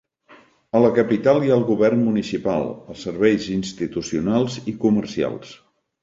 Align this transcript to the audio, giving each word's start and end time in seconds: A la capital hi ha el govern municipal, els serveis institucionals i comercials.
A 0.77 0.79
la 0.83 0.89
capital 0.93 1.41
hi 1.41 1.51
ha 1.51 1.57
el 1.59 1.65
govern 1.67 1.99
municipal, 2.05 2.65
els 2.93 3.03
serveis 3.07 3.45
institucionals 3.57 4.57
i 4.73 4.75
comercials. 4.87 5.53